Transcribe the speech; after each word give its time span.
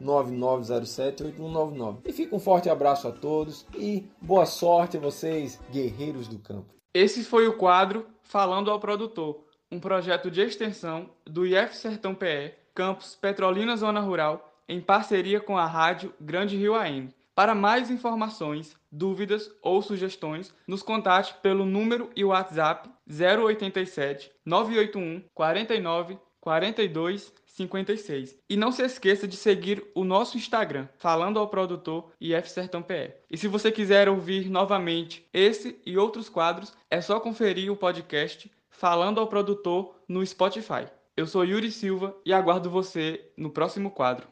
99907-8199. 0.00 1.98
E 2.04 2.12
fica 2.12 2.34
um 2.36 2.40
forte 2.40 2.68
abraço 2.70 3.06
a 3.08 3.12
todos 3.12 3.66
e 3.76 4.06
boa 4.20 4.44
sorte 4.46 4.96
a 4.96 5.00
vocês, 5.00 5.60
guerreiros 5.72 6.26
do 6.28 6.38
campo. 6.38 6.74
Esse 6.92 7.24
foi 7.24 7.46
o 7.48 7.56
quadro 7.56 8.06
Falando 8.22 8.70
ao 8.70 8.78
Produtor, 8.78 9.44
um 9.72 9.80
projeto 9.80 10.30
de 10.30 10.40
extensão 10.42 11.08
do 11.26 11.44
IF 11.46 11.76
Sertão 11.76 12.14
PE, 12.14 12.54
campus 12.72 13.16
Petrolina 13.20 13.76
Zona 13.76 14.00
Rural, 14.00 14.54
em 14.68 14.80
parceria 14.80 15.40
com 15.40 15.58
a 15.58 15.66
rádio 15.66 16.14
Grande 16.20 16.56
Rio 16.56 16.74
AM. 16.76 17.12
Para 17.40 17.54
mais 17.54 17.90
informações, 17.90 18.76
dúvidas 18.92 19.50
ou 19.62 19.80
sugestões, 19.80 20.52
nos 20.68 20.82
contate 20.82 21.32
pelo 21.42 21.64
número 21.64 22.10
e 22.14 22.22
WhatsApp 22.22 22.90
087 23.08 24.30
981 24.44 25.24
49 25.32 26.18
42 26.38 27.32
56. 27.46 28.36
E 28.46 28.58
não 28.58 28.70
se 28.70 28.82
esqueça 28.82 29.26
de 29.26 29.38
seguir 29.38 29.82
o 29.94 30.04
nosso 30.04 30.36
Instagram, 30.36 30.86
Falando 30.98 31.38
ao 31.40 31.48
Produtor 31.48 32.10
e 32.20 32.34
F 32.34 32.50
Sertão 32.50 32.82
PE. 32.82 33.14
E 33.30 33.38
se 33.38 33.48
você 33.48 33.72
quiser 33.72 34.06
ouvir 34.06 34.50
novamente 34.50 35.26
esse 35.32 35.80
e 35.86 35.96
outros 35.96 36.28
quadros, 36.28 36.74
é 36.90 37.00
só 37.00 37.18
conferir 37.18 37.72
o 37.72 37.76
podcast 37.76 38.52
Falando 38.68 39.18
ao 39.18 39.26
Produtor 39.28 39.94
no 40.06 40.26
Spotify. 40.26 40.88
Eu 41.16 41.26
sou 41.26 41.42
Yuri 41.42 41.70
Silva 41.70 42.14
e 42.22 42.34
aguardo 42.34 42.68
você 42.68 43.32
no 43.34 43.48
próximo 43.48 43.90
quadro. 43.90 44.28